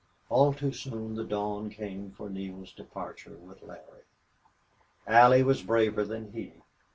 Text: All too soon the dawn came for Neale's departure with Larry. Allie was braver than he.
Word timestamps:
All 0.31 0.51
too 0.51 0.71
soon 0.71 1.13
the 1.13 1.23
dawn 1.23 1.69
came 1.69 2.09
for 2.09 2.27
Neale's 2.27 2.73
departure 2.73 3.37
with 3.37 3.61
Larry. 3.61 4.01
Allie 5.05 5.43
was 5.43 5.61
braver 5.61 6.03
than 6.03 6.31
he. 6.31 6.53